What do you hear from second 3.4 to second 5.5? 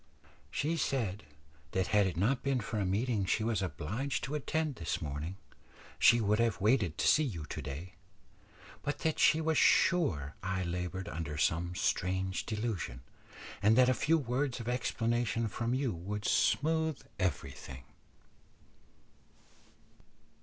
was obliged to attend this morning,